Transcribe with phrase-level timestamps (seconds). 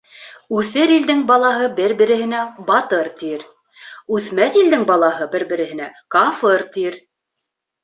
[0.59, 2.39] Үҫер илдең балаһы бер-береһенә
[2.71, 3.45] «батыр» тир,
[4.19, 7.01] Үҫмәҫ илдең балаһы бер-береһенә «кафыр» тир.